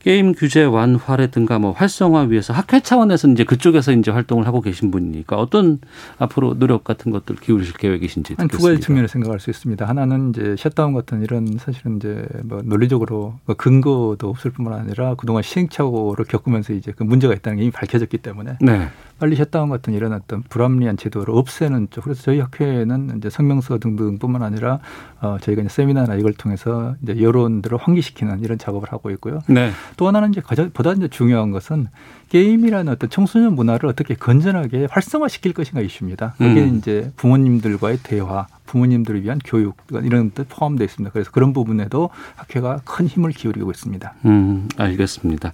[0.00, 5.36] 게임 규제 완화라든가 뭐 활성화 위해서 학회 차원에서 이제 그쪽에서 이제 활동을 하고 계신 분이니까
[5.36, 5.78] 어떤
[6.18, 9.86] 앞으로 노력 같은 것들 기울이실 계획이신지 한두 가지 측면을 생각할 수 있습니다.
[9.86, 15.42] 하나는 이제 셧다운 같은 이런 사실은 이제 뭐 논리적으로 뭐 근거도 없을 뿐만 아니라 그동안
[15.42, 18.88] 시행착오를 겪으면서 이제 그 문제가 있다는 게 이미 밝혀졌기 때문에 네.
[19.20, 22.04] 빨리 셧다운 같은 이런 어떤 불합리한 제도를 없애는 쪽.
[22.04, 24.80] 그래서 저희 학회는 이제 성명서 등등뿐만 아니라
[25.20, 29.40] 어 저희가 이제 세미나나 이걸 통해서 이제 여론들을 환기시키는 이런 작업을 하고 있고요.
[29.46, 29.70] 네.
[29.96, 31.88] 또 하나는 이제 가장 보다 이제 중요한 것은
[32.30, 36.34] 게임이라는 어떤 청소년 문화를 어떻게 건전하게 활성화시킬 것인가 이슈입니다.
[36.38, 36.78] 그게 음.
[36.78, 41.12] 이제 부모님들과의 대화, 부모님들을 위한 교육 이런 데 포함되어 있습니다.
[41.12, 44.14] 그래서 그런 부분에도 학회가 큰 힘을 기울이고 있습니다.
[44.24, 45.52] 음, 알겠습니다.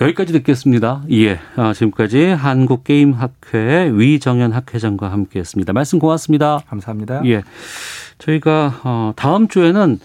[0.00, 1.02] 여기까지 듣겠습니다.
[1.12, 1.38] 예.
[1.56, 5.72] 아, 지금까지 한국게임학회 위정현 학회장과 함께 했습니다.
[5.72, 6.60] 말씀 고맙습니다.
[6.68, 7.22] 감사합니다.
[7.26, 7.42] 예.
[8.18, 9.98] 저희가, 어, 다음 주에는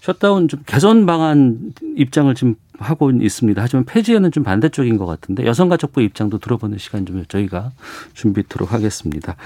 [0.00, 3.60] 셧다운 좀 개선 방안 입장을 지금 하고 있습니다.
[3.60, 7.72] 하지만 폐지에는 좀 반대쪽인 것 같은데 여성가족부 입장도 들어보는 시간 좀 저희가
[8.14, 9.36] 준비토록 하겠습니다.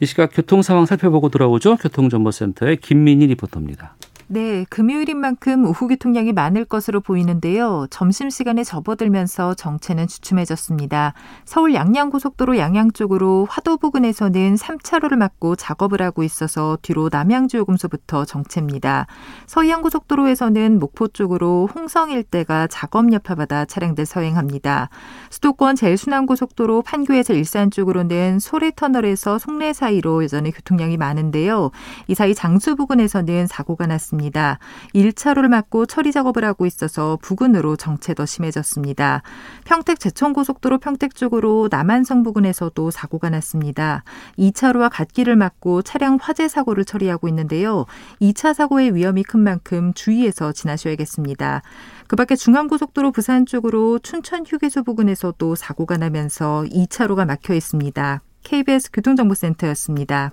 [0.00, 1.76] 이 시각 교통 상황 살펴보고 돌아오죠.
[1.76, 3.96] 교통정보센터의 김민희 리포터입니다.
[4.34, 7.86] 네, 금요일인 만큼 오후 교통량이 많을 것으로 보이는데요.
[7.90, 11.12] 점심시간에 접어들면서 정체는 주춤해졌습니다.
[11.44, 19.06] 서울 양양고속도로 양양 쪽으로 화도 부근에서는 3차로를 막고 작업을 하고 있어서 뒤로 남양주요금소부터 정체입니다.
[19.48, 24.88] 서해안고속도로에서는 목포 쪽으로 홍성 일대가 작업 여파받아 차량들 서행합니다.
[25.28, 31.70] 수도권 제일순환고속도로 판교에서 일산 쪽으로는 소래터널에서 송내 사이로 여전히 교통량이 많은데요.
[32.08, 34.21] 이 사이 장수 부근에서는 사고가 났습니다.
[34.22, 34.58] 있습니다.
[34.94, 39.22] 1차로를 막고 처리 작업을 하고 있어서 부근으로 정체 더 심해졌습니다.
[39.64, 44.04] 평택 제천고속도로 평택 쪽으로 남한성 부근에서도 사고가 났습니다.
[44.38, 47.86] 2차로와 갓길을 막고 차량 화재 사고를 처리하고 있는데요.
[48.20, 51.62] 2차 사고의 위험이 큰 만큼 주의해서 지나셔야겠습니다.
[52.06, 58.22] 그 밖에 중앙고속도로 부산 쪽으로 춘천 휴게소 부근에서도 사고가 나면서 2차로가 막혀 있습니다.
[58.44, 60.32] KBS 교통정보센터였습니다.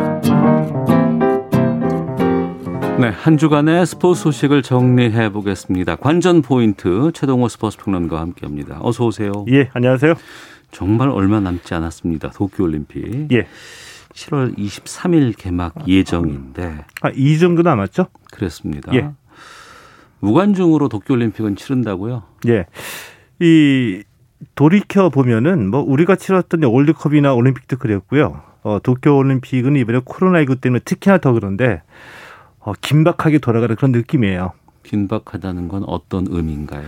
[3.01, 5.95] 네, 한 주간의 스포츠 소식을 정리해 보겠습니다.
[5.95, 8.77] 관전 포인트 최동호 스포츠 평론가와 함께합니다.
[8.79, 9.31] 어서 오세요.
[9.49, 10.13] 예, 안녕하세요.
[10.69, 12.29] 정말 얼마 남지 않았습니다.
[12.29, 13.27] 도쿄 올림픽.
[13.31, 13.47] 예.
[14.13, 16.85] 7월 23일 개막 예정인데.
[17.01, 18.05] 아, 이 정도 남았죠?
[18.31, 18.93] 그렇습니다.
[18.93, 19.09] 예.
[20.19, 22.21] 무관중으로 도쿄 올림픽은 치른다고요?
[22.49, 22.67] 예.
[23.39, 24.03] 이
[24.53, 28.43] 돌이켜 보면은 뭐 우리가 치렀던 월드컵이나 올림픽도 그랬고요.
[28.61, 31.81] 어, 도쿄 올림픽은 이번에 코로나19 때문에 특히나 더 그런데
[32.61, 34.51] 어, 긴박하게 돌아가는 그런 느낌이에요.
[34.83, 36.83] 긴박하다는 건 어떤 의미인가요?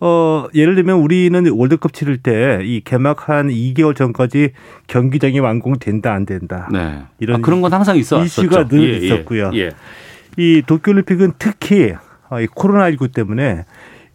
[0.00, 4.50] 어, 예를 들면 우리는 월드컵 치를 때 이 개막 한 2개월 전까지
[4.88, 6.68] 경기장이 완공된다 안 된다.
[6.72, 7.02] 네.
[7.20, 9.50] 이런 아, 그런 건 항상 있어 이슈가 늘 예, 예, 있었고요.
[9.54, 9.70] 예, 예.
[10.36, 11.94] 이 도쿄올림픽은 특히
[12.30, 13.64] 어, 이 코로나19 때문에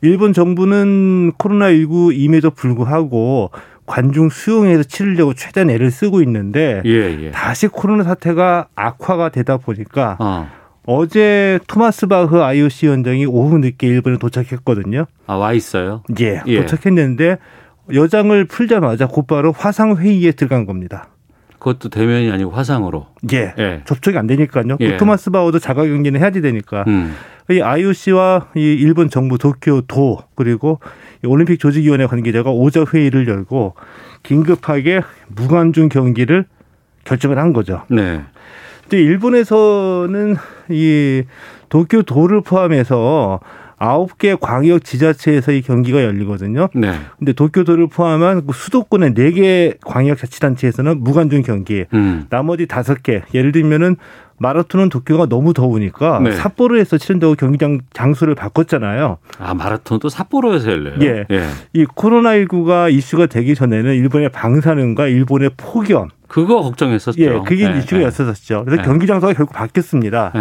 [0.02, 3.52] 일본 정부는 코로나19 임에도 불구하고
[3.86, 6.92] 관중 수용해서 치르려고 최대한 애를 쓰고 있는데 예,
[7.28, 7.32] 예.
[7.32, 10.50] 다시 코로나 사태가 악화가 되다 보니까 어.
[10.88, 15.06] 어제 토마스 바흐 IOC 위원장이 오후 늦게 일본에 도착했거든요.
[15.28, 16.02] 아, 와 있어요?
[16.22, 16.62] 예, 예.
[16.62, 17.38] 도착했는데
[17.94, 21.10] 여장을 풀자마자 곧바로 화상 회의에 들어간 겁니다.
[21.60, 23.08] 그것도 대면이 아니고 화상으로.
[23.34, 23.54] 예.
[23.60, 23.82] 예.
[23.84, 24.78] 접촉이 안 되니까요.
[24.80, 24.96] 예.
[24.96, 26.86] 토마스 바흐도 자가 격리는 해야지 되니까.
[26.88, 27.14] 음.
[27.50, 30.80] 이 IOC와 이 일본 정부 도쿄도 그리고
[31.26, 33.76] 올림픽 조직위원회 관계자가 오자 회의를 열고
[34.24, 36.46] 긴급하게 무관중 경기를
[37.04, 37.84] 결정을 한 거죠.
[37.90, 38.22] 네.
[38.84, 40.38] 근데 일본에서는
[40.70, 41.24] 이
[41.70, 43.40] 도쿄 도를 포함해서
[43.80, 46.68] 아홉 개 광역 지자체에서 이 경기가 열리거든요.
[46.74, 46.94] 네.
[47.20, 51.86] 근데 도쿄도를 포함한 그 수도권의 네 개 광역 자치단체에서는 무관중 경기.
[51.94, 52.26] 음.
[52.30, 53.22] 나머지 다섯 개.
[53.36, 53.96] 예를 들면은
[54.40, 56.32] 마라톤은 도쿄가 너무 더우니까 네.
[56.32, 59.18] 삿포로에서 치른다고 경기장 장소를 바꿨잖아요.
[59.40, 60.96] 아 마라톤도 삿포로에서 열려요.
[61.02, 61.26] 예.
[61.32, 61.48] 예.
[61.74, 67.22] 이 코로나 19가 이슈가 되기 전에는 일본의 방사능과 일본의 폭염 그거 걱정했었죠.
[67.22, 67.80] 예, 그게 네.
[67.80, 68.04] 이슈가 네.
[68.06, 68.64] 였었죠.
[68.66, 68.88] 그래서 네.
[68.88, 70.34] 경기 장소가 결국 바뀌었습니다.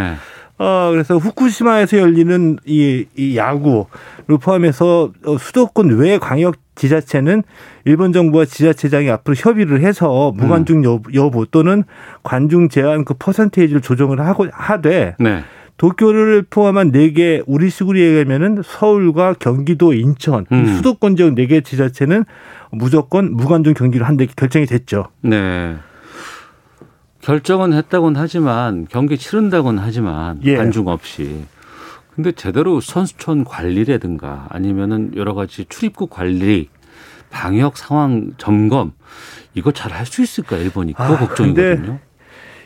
[0.59, 0.65] 네.
[0.65, 7.43] 어, 그래서 후쿠시마에서 열리는 이, 이 야구를 포함해서 어, 수도권 외 광역 지자체는
[7.85, 11.03] 일본 정부와 지자체장이 앞으로 협의를 해서 무관중 음.
[11.15, 11.85] 여부 또는
[12.23, 15.43] 관중 제한 그 퍼센테이지를 조정을 하고 하되 네.
[15.79, 20.67] 도쿄를 포함한 네 개 우리식으로 얘기하면은 서울과 경기도, 인천 음.
[20.77, 22.25] 수도권 지역 네 개 지자체는
[22.71, 25.07] 무조건 무관중 경기를 한데 결정이 됐죠.
[25.23, 25.77] 네.
[27.31, 30.57] 결정은 했다고는 하지만 경기 치른다고는 하지만 예.
[30.57, 31.45] 관중 없이
[32.15, 36.69] 근데 제대로 선수촌 관리라든가 아니면은 여러 가지 출입국 관리,
[37.31, 38.93] 방역 상황 점검
[39.55, 41.99] 이거 잘 할 수 있을까 일본이 그거 아, 걱정이거든요.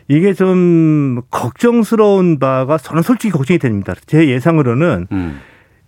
[0.08, 3.94] 이게 좀 걱정스러운 바가 저는 솔직히 걱정이 됩니다.
[4.04, 5.40] 제 예상으로는 음.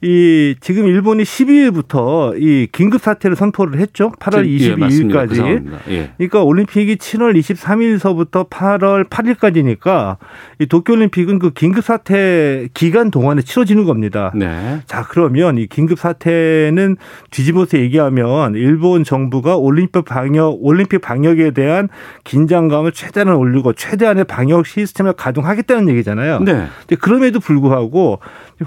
[0.02, 4.10] 이 지금 일본이 12일부터 이 긴급 사태를 선포를 했죠.
[4.18, 5.46] 8월 22일까지.
[5.46, 6.10] 예, 그 예.
[6.16, 10.16] 그러니까 올림픽이 7월 23일서부터 8월 8일까지니까
[10.58, 14.32] 이 도쿄 올림픽은 그 긴급 사태 기간 동안에 치러지는 겁니다.
[14.34, 14.80] 네.
[14.86, 16.96] 자, 그러면 이 긴급 사태는
[17.30, 21.88] 뒤집어서 얘기하면 일본 정부가 올림픽 방역 올림픽 방역에 대한
[22.24, 26.40] 긴장감을 최대한 올리고 최대한의 방역 시스템을 가동하겠다는 얘기잖아요.
[26.40, 26.66] 네.
[27.00, 28.18] 그럼에도 불구하고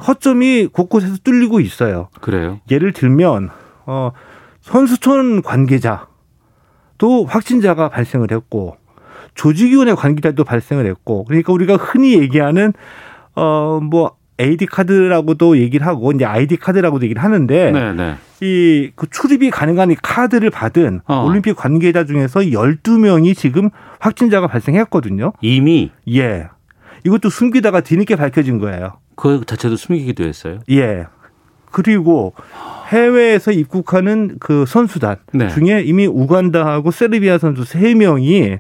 [0.08, 2.07] 허점이 곳곳에서 뚫리고 있어요.
[2.21, 2.61] 그래요?
[2.71, 3.49] 예를 들면
[3.85, 4.11] 어
[4.61, 6.07] 선수촌 관계자
[6.97, 8.77] 도 확진자가 발생을 했고
[9.33, 12.71] 조직위원회 관계자도 발생을 했고 그러니까 우리가 흔히 얘기하는
[13.33, 18.15] 어뭐 AD 카드라고도 얘기를 하고 이제 ID 카드라고도 얘기를 하는데 네, 네.
[18.41, 21.25] 이 그 출입이 가능한 이 카드를 받은 어.
[21.25, 25.33] 올림픽 관계자 중에서 12명이 지금 확진자가 발생했거든요.
[25.41, 26.47] 이미 예.
[27.05, 28.97] 이것도 숨기다가 뒤늦게 밝혀진 거예요.
[29.15, 30.59] 그 자체도 숨기기도 했어요.
[30.69, 31.05] 예.
[31.75, 32.31] 그리고
[32.88, 35.49] 해외에서 입국하는 그 선수단 네.
[35.49, 38.59] 중에 이미 우간다하고 세르비아 선수 3명이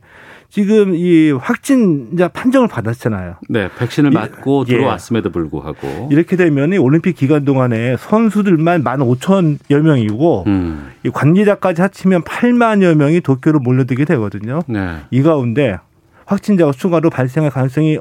[0.49, 3.35] 지금 이 확진자 판정을 받았잖아요.
[3.47, 4.73] 네, 백신을 맞고 예.
[4.73, 10.91] 들어왔음에도 불구하고 이렇게 되면 올림픽 기간 동안에 선수들만 15,000여 명이고 음.
[11.05, 14.59] 이 관계자까지 합치면 8만여 명이 도쿄로 몰려들게 되거든요.
[14.67, 14.97] 네.
[15.09, 15.77] 이 가운데
[16.25, 17.97] 확진자가 추가로 발생할 가능성이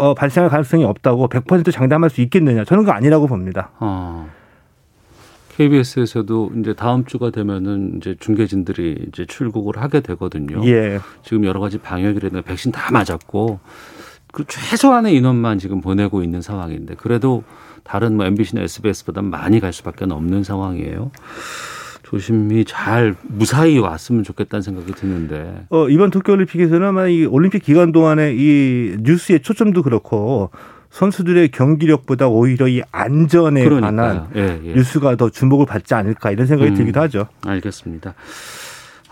[0.00, 2.64] 어, 발생할 가능성이 없다고 100% 장담할 수 있겠느냐?
[2.64, 3.70] 저는 그 아니라고 봅니다.
[3.80, 4.28] 어.
[5.56, 10.66] KBS에서도 이제 다음 주가 되면은 이제 중계진들이 이제 출국을 하게 되거든요.
[10.66, 11.00] 예.
[11.22, 13.60] 지금 여러 가지 방역이라든가 백신 다 맞았고
[14.32, 17.42] 그 최소한의 인원만 지금 보내고 있는 상황인데 그래도
[17.84, 21.10] 다른 뭐 MBC나 SBS보다 많이 갈 수밖에 없는 상황이에요.
[22.10, 25.64] 조심히 잘 무사히 왔으면 좋겠다는 생각이 드는데.
[25.70, 30.50] 어, 이번 도쿄올림픽에서는 아마 이 올림픽 기간 동안에 이 뉴스의 초점도 그렇고
[30.90, 33.96] 선수들의 경기력보다 오히려 이 안전에 그러니까요.
[33.96, 34.74] 관한 예, 예.
[34.74, 37.28] 뉴스가 더 주목을 받지 않을까 이런 생각이 음, 들기도 하죠.
[37.46, 38.14] 알겠습니다.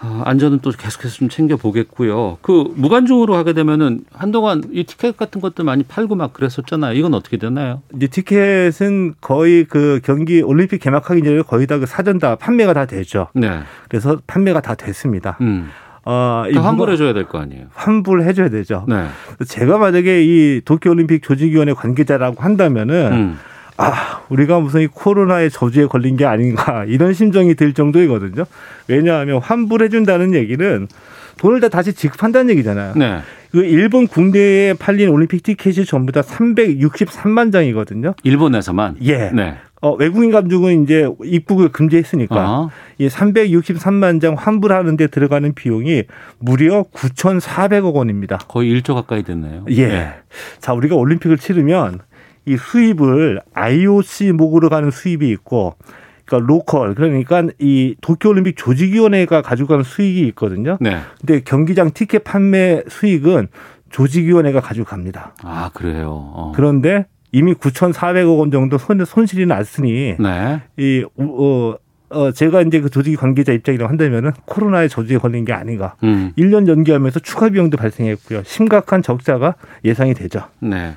[0.01, 2.39] 어, 안전은 또 계속해서 좀 챙겨 보겠고요.
[2.41, 6.95] 그 무관중으로 하게 되면은 한동안 이 티켓 같은 것들 많이 팔고 막 그랬었잖아요.
[6.97, 7.83] 이건 어떻게 되나요?
[7.97, 12.87] 이제 티켓은 거의 그 경기 올림픽 개막하기 전에 거의 다 그 사전 다 판매가 다
[12.87, 13.29] 되죠.
[13.35, 13.61] 네.
[13.89, 15.37] 그래서 판매가 다 됐습니다.
[15.41, 15.69] 음.
[16.05, 17.67] 어, 환불해줘야 될 거 아니에요?
[17.75, 18.85] 환불해줘야 되죠.
[18.89, 19.07] 네.
[19.47, 23.39] 제가 만약에 이 도쿄올림픽 조직위원회 관계자라고 한다면은 음.
[23.79, 28.45] 아, 우리가 무슨 이 코로나의 저주에 걸린 게 아닌가 이런 심정이 들 정도이거든요.
[28.89, 30.89] 왜냐하면 환불해준다는 얘기는
[31.39, 32.95] 돈을 다 다시 지급한다는 얘기잖아요.
[32.97, 33.21] 네.
[33.53, 38.15] 그 일본 국내에 팔린 올림픽 티켓이 전부 다 363만 장이거든요.
[38.25, 38.97] 일본에서만?
[39.03, 39.31] 예.
[39.31, 39.57] 네.
[39.81, 42.71] 어, 외국인 감독은 이제 입국을 금지했으니까 어.
[42.99, 46.03] 이 363만 장 환불하는데 들어가는 비용이
[46.41, 48.39] 무려 9,400억 원입니다.
[48.49, 49.67] 거의 1조 가까이 됐네요.
[49.71, 49.87] 예.
[49.87, 50.15] 네.
[50.59, 52.01] 자, 우리가 올림픽을 치르면
[52.49, 55.75] 이 수입을 IOC 목으로 가는 수입이 있고
[56.25, 60.79] 그러니까 로컬 그러니까 이 도쿄올림픽 조직위원회가 가지고 가는 수익이 있거든요.
[60.81, 60.99] 네.
[61.21, 63.49] 근데 경기장 티켓 판매 수익은
[63.91, 65.35] 조직위원회가 가지고 갑니다.
[65.43, 66.09] 아 그래요.
[66.11, 66.53] 어.
[66.55, 70.63] 그런데 이미 9,400억 원 정도 손, 손실이 났으니 네.
[70.79, 71.77] 이 어,
[72.11, 75.95] 어, 제가 이제 그 조직 관계자 입장이라고 한다면은 코로나의 저주에 걸린 게 아닌가.
[76.05, 76.33] 음.
[76.39, 78.43] 1년 연기하면서 추가 비용도 발생했고요.
[78.45, 80.45] 심각한 적자가 예상이 되죠.
[80.61, 80.95] 네.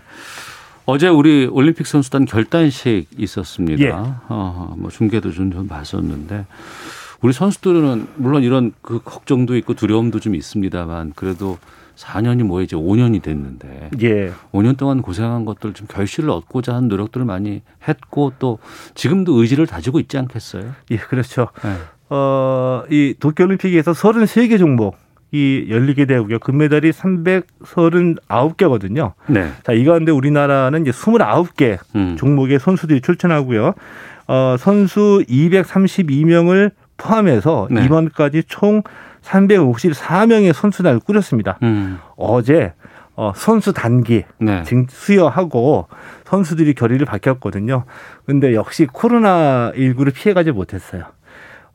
[0.91, 3.81] 어제 우리 올림픽 선수단 결단식 있었습니다.
[3.81, 3.91] 예.
[3.93, 6.45] 어, 뭐 중계도 좀, 좀 봤었는데
[7.21, 11.57] 우리 선수들은 물론 이런 그 걱정도 있고 두려움도 좀 있습니다만 그래도
[11.95, 14.33] 4년이 뭐 이제 5년이 됐는데 예.
[14.51, 18.59] 5년 동안 고생한 것들 좀 결실을 얻고자 하는 노력들을 많이 했고 또
[18.93, 20.73] 지금도 의지를 다지고 있지 않겠어요?
[20.91, 21.47] 예, 그렇죠.
[21.63, 21.73] 네.
[22.09, 24.97] 어, 이 도쿄올림픽에서 33개 종목
[25.31, 26.39] 이 열리게 되고요.
[26.39, 29.13] 금메달이 339개거든요.
[29.27, 29.49] 네.
[29.63, 32.17] 자, 이 가운데 우리나라는 이제 29개 음.
[32.17, 33.73] 종목의 선수들이 출전하고요.
[34.27, 37.85] 어, 선수 232명을 포함해서 네.
[37.85, 38.83] 이번까지 총
[39.23, 41.57] 354명의 선수단을 꾸렸습니다.
[41.63, 41.99] 음.
[42.17, 42.73] 어제
[43.15, 44.63] 어, 선수 단기 네.
[44.89, 45.87] 수여하고
[46.25, 47.85] 선수들이 결의를 밝혔거든요.
[48.25, 51.03] 근데 역시 코로나19를 피해가지 못했어요.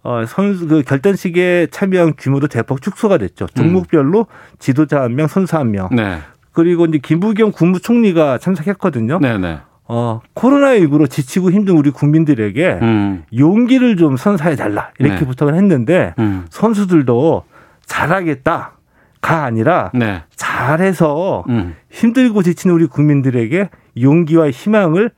[0.06, 3.46] 어, 선수 그 결단식에 참여한 규모도 대폭 축소가 됐죠.
[3.48, 4.56] 종목별로 음.
[4.60, 5.88] 지도자 한 명, 선수 한 명.
[5.90, 6.18] 네.
[6.52, 9.18] 그리고 이제 김부겸 국무총리가 참석했거든요.
[9.18, 9.38] 네네.
[9.38, 9.58] 네.
[9.88, 13.24] 어, 코로나19로 지치고 힘든 우리 국민들에게 음.
[13.36, 14.90] 용기를 좀 선사해 달라.
[15.00, 15.26] 이렇게 네.
[15.26, 16.46] 부탁을 했는데 음.
[16.50, 17.42] 선수들도
[17.86, 18.72] 잘하겠다.
[19.20, 20.22] 가 아니라 네.
[20.36, 21.74] 잘해서 음.
[21.90, 25.10] 힘들고 지치는 우리 국민들에게 용기와 희망을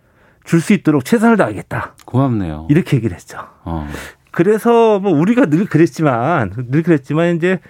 [0.48, 1.94] 줄 수 있도록 최선을 다하겠다.
[2.06, 2.68] 고맙네요.
[2.70, 3.38] 이렇게 얘기를 했죠.
[3.64, 3.86] 어.
[4.30, 7.60] 그래서 뭐 우리가 늘 그랬지만 늘 그랬지만 이제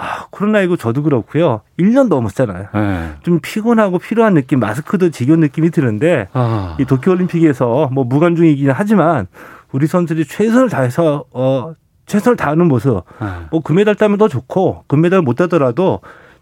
[0.00, 1.62] 아, 코로나19 저도 그렇고요.
[1.76, 2.68] 1년 넘었잖아요.
[2.72, 3.10] 네.
[3.22, 6.76] 좀 피곤하고 필요한 느낌, 마스크도 지겨운 느낌이 드는데 아.
[6.78, 9.26] 이 도쿄올림픽에서 뭐 무관중이긴 하지만
[9.72, 11.74] 우리 선수들이 최선을 다해서 어
[12.06, 13.02] 최선을 다하는 모습.
[13.20, 13.26] 네.
[13.50, 16.00] 뭐 금메달 따면 더 좋고 금메달 못 따더라도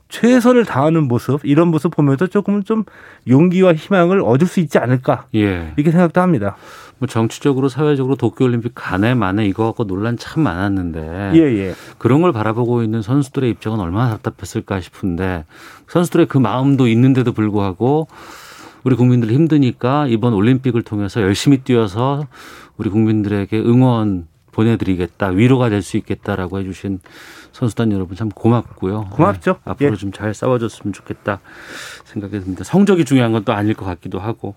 [0.09, 2.85] 최선을 다하는 모습 이런 모습 보면서 조금 좀
[3.29, 5.73] 용기와 희망을 얻을 수 있지 않을까 예.
[5.77, 6.57] 이렇게 생각도 합니다.
[6.99, 11.75] 뭐 정치적으로 사회적으로 도쿄올림픽 간에 만에 이거 갖고 논란 참 많았는데 예, 예.
[11.99, 15.45] 그런 걸 바라보고 있는 선수들의 입장은 얼마나 답답했을까 싶은데
[15.89, 18.09] 선수들의 그 마음도 있는데도 불구하고
[18.85, 22.27] 우리 국민들 힘드니까 이번 올림픽을 통해서 열심히 뛰어서
[22.77, 27.01] 우리 국민들에게 응원 보내드리겠다 위로가 될 수 있겠다라고 해주신
[27.57, 29.09] 선수단 여러분 참 고맙고요.
[29.13, 29.53] 고맙죠.
[29.53, 29.97] 네, 앞으로 예.
[29.97, 31.41] 좀잘 싸워줬으면 좋겠다
[32.05, 32.65] 생각이 듭니다.
[32.65, 34.57] 성적이 중요한 건 또 아닐 것 같기도 하고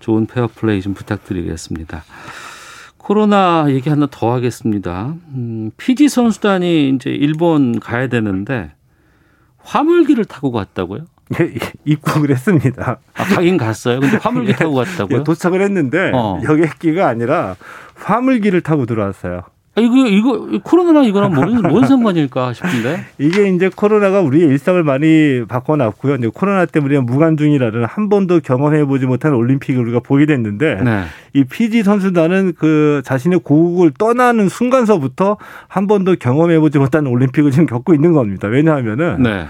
[0.00, 2.04] 좋은 페어플레이 좀 부탁드리겠습니다.
[2.98, 5.14] 코로나 얘기 하나 더 하겠습니다.
[5.34, 8.72] 음, 피지 선수단이 이제 일본 가야 되는데
[9.58, 11.06] 화물기를 타고 갔다고요?
[11.40, 11.54] 예,
[11.86, 13.00] 입국을 했습니다.
[13.14, 14.00] 아, 가긴 갔어요.
[14.00, 15.20] 근데 화물기 예, 타고 갔다고요?
[15.20, 16.40] 예, 도착을 했는데 어.
[16.44, 17.56] 여객기가 아니라
[17.94, 19.42] 화물기를 타고 들어왔어요.
[19.78, 25.44] 아, 이거 이거 코로나랑 이거랑 뭔, 뭔 상관일까 싶은데 이게 이제 코로나가 우리의 일상을 많이
[25.46, 26.16] 바꿔놨고요.
[26.16, 31.04] 이제 코로나 때문에 무관중이라는 한 번도 경험해 보지 못한 올림픽을 우리가 보게 됐는데 네.
[31.32, 35.36] 이 피지 선수단은 그 자신의 고국을 떠나는 순간서부터
[35.68, 38.48] 한 번도 경험해 보지 못한 올림픽을 지금 겪고 있는 겁니다.
[38.48, 39.22] 왜냐하면은.
[39.22, 39.46] 네.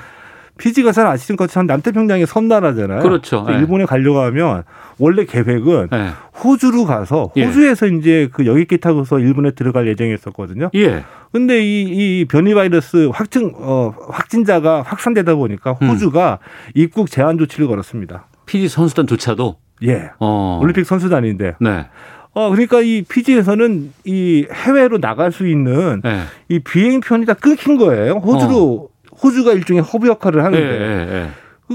[0.59, 3.01] 피지가 잘 아시는 것처럼 남태평양의 섬나라잖아요.
[3.01, 3.45] 그렇죠.
[3.49, 3.55] 네.
[3.55, 4.65] 일본에 가려고 하면
[4.99, 6.11] 원래 계획은 네.
[6.43, 7.45] 호주로 가서 예.
[7.45, 7.97] 호주에서 예.
[7.97, 10.71] 이제 그 여객기 타고서 일본에 들어갈 예정이었었거든요.
[10.75, 11.05] 예.
[11.33, 15.91] 근데 이, 이 변이 바이러스 확증 어 확진자가 확산되다 보니까 음.
[15.91, 16.73] 호주가 음.
[16.75, 18.27] 입국 제한 조치를 걸었습니다.
[18.47, 20.11] 피지 선수단조차도 예.
[20.19, 20.59] 어.
[20.61, 21.55] 올림픽 선수단인데.
[21.61, 21.87] 네.
[22.35, 26.21] 어 그러니까 이 피지에서는 이 해외로 나갈 수 있는 네.
[26.49, 28.15] 이 비행편이 다 끊긴 거예요.
[28.15, 28.98] 호주로 어.
[29.23, 30.79] 호주가 일종의 허브 역할을 하는데.
[30.79, 31.31] 네, 네,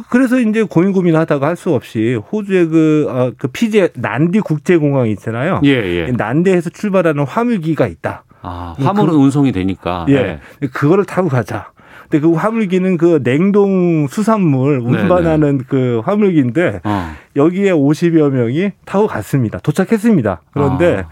[0.10, 5.62] 그래서 이제 고민 고민하다가 할 수 없이 호주의 그, 어, 그 피지 난디 국제공항이 있잖아요.
[5.65, 6.12] 예, 예.
[6.12, 8.23] 난디에서 출발하는 화물기가 있다.
[8.41, 10.06] 아, 화물은 그, 운송이 되니까.
[10.10, 10.39] 예.
[10.60, 10.67] 네.
[10.73, 11.71] 그거를 타고 가자.
[12.10, 15.63] 근데 그 화물기는 그 냉동 수산물 운반하는 네네.
[15.67, 17.12] 그 화물기인데 어.
[17.36, 19.60] 여기에 50여 명이 타고 갔습니다.
[19.60, 20.41] 도착했습니다.
[20.53, 21.10] 그런데 아.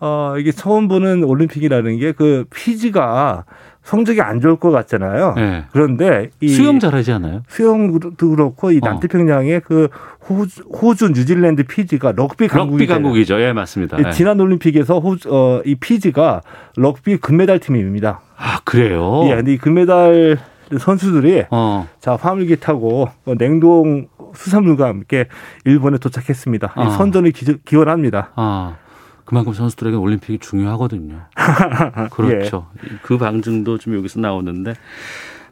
[0.00, 3.44] 어, 이게 처음 보는 올림픽이라는 게 그 피지가
[3.84, 5.34] 성적이 안 좋을 것 같잖아요.
[5.36, 5.64] 네.
[5.70, 7.42] 그런데 이 수영 잘하지 않아요?
[7.48, 8.86] 수영도 그렇고 이 어.
[8.86, 9.88] 남태평양의 그
[10.28, 13.40] 호주, 호주, 뉴질랜드 피지가 럭비 강국이 럭비 강국이죠.
[13.40, 13.98] 예, 맞습니다.
[14.04, 14.10] 예.
[14.10, 16.40] 지난 올림픽에서 호주, 어, 이 피지가
[16.76, 18.20] 럭비 금메달 팀입니다.
[18.36, 19.22] 아, 그래요?
[19.26, 20.38] 예, 근데 이 금메달
[20.78, 21.86] 선수들이 어.
[22.00, 25.26] 자 화물기 타고 냉동 수산물과 함께
[25.66, 26.72] 일본에 도착했습니다.
[26.74, 26.90] 어.
[26.90, 28.76] 선전을 기, 원합니다 아.
[29.24, 31.26] 그만큼 선수들에게 올림픽이 중요하거든요.
[32.10, 32.66] 그렇죠.
[32.84, 32.96] 예.
[33.02, 34.74] 그 방증도 좀 여기서 나오는데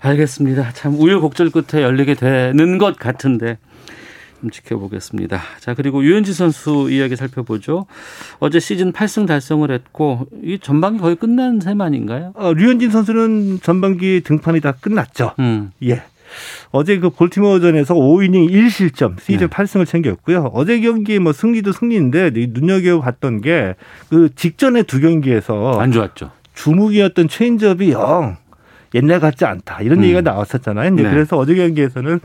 [0.00, 0.72] 알겠습니다.
[0.72, 3.58] 참 우여곡절 끝에 열리게 되는 것 같은데
[4.40, 5.40] 좀 지켜보겠습니다.
[5.60, 7.86] 자 그리고 유현진 선수 이야기 살펴보죠.
[8.40, 12.32] 어제 시즌 8승 달성을 했고 이 전반기 거의 끝난 셈 아닌가요?
[12.34, 15.34] 어, 류현진 선수는 전반기 등판이 다 끝났죠.
[15.38, 15.70] 음.
[15.84, 16.02] 예.
[16.70, 19.46] 어제 그 볼티모어전에서 5이닝 1실점 시즌 네.
[19.48, 20.50] 8승을 챙겼고요.
[20.54, 23.74] 어제 경기 뭐 승리도 승리인데 눈여겨봤던 게
[24.08, 26.30] 그 직전에 두 경기에서 안 좋았죠.
[26.54, 28.36] 주무기였던 체인지업이 영
[28.94, 30.04] 옛날 같지 않다 이런 음.
[30.04, 30.90] 얘기가 나왔었잖아요.
[30.90, 31.02] 네.
[31.02, 32.20] 그래서 어제 경기에서는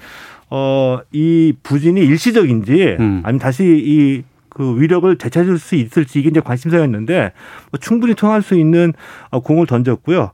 [0.50, 3.22] 어 이 부진이 일시적인지 음.
[3.24, 7.32] 아니면 다시 이그 위력을 되찾을 수 있을지 이게 이제 관심사였는데
[7.72, 8.94] 뭐 충분히 통할 수 있는
[9.30, 10.32] 어, 공을 던졌고요.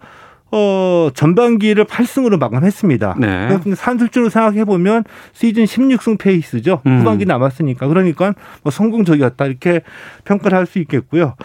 [0.56, 3.16] 어, 전반기를 8승으로 마감했습니다.
[3.20, 3.60] 네.
[3.76, 6.82] 산술적으로 생각해 보면 시즌 16승 페이스죠.
[6.86, 6.99] 음.
[6.99, 7.88] 후반기 남았으니까.
[7.88, 9.82] 그러니까 뭐 성공적이었다 이렇게
[10.26, 11.36] 평가를 할 수 있겠고요.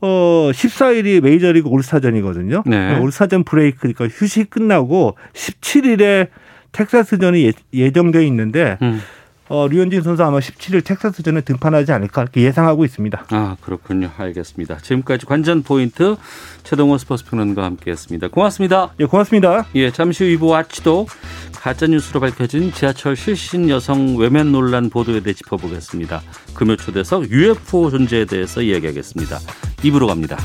[0.00, 2.62] 어, 14일이 메이저리그 올스타전이거든요.
[2.66, 2.98] 네.
[2.98, 6.28] 올스타전 브레이크, 그러니까 휴식 끝나고 17일에
[6.72, 9.00] 텍사스전이 예, 정돼 있는데 음.
[9.48, 13.26] 어, 류현진 선수 아마 17일 텍사스전에 등판하지 않을까 이렇게 예상하고 있습니다.
[13.30, 14.10] 아 그렇군요.
[14.16, 14.78] 알겠습니다.
[14.78, 16.16] 지금까지 관전 포인트
[16.62, 18.28] 최동원 스포츠 평론가와 함께했습니다.
[18.28, 18.92] 고맙습니다.
[19.00, 19.66] 예, 고맙습니다.
[19.74, 21.06] 예, 잠시 후 이부 와치도
[21.52, 26.22] 가짜 뉴스로 밝혀진 지하철 실신 여성 외면 논란 보도에 대해 짚어보겠습니다.
[26.54, 29.38] 금요 초대석 UFO 존재에 대해서 이야기하겠습니다.
[29.82, 30.36] 입으로 갑니다.